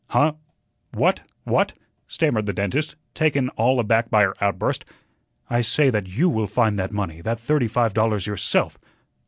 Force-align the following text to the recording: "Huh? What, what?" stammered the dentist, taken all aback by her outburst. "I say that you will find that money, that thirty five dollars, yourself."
"Huh? 0.07 0.33
What, 0.89 1.21
what?" 1.43 1.73
stammered 2.07 2.47
the 2.47 2.53
dentist, 2.53 2.95
taken 3.13 3.49
all 3.49 3.79
aback 3.79 4.09
by 4.09 4.23
her 4.23 4.33
outburst. 4.41 4.83
"I 5.47 5.61
say 5.61 5.91
that 5.91 6.07
you 6.07 6.27
will 6.27 6.47
find 6.47 6.79
that 6.79 6.91
money, 6.91 7.21
that 7.21 7.39
thirty 7.39 7.67
five 7.67 7.93
dollars, 7.93 8.25
yourself." 8.25 8.79